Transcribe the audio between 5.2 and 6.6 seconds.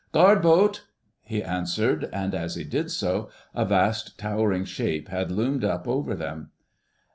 loomed up over them.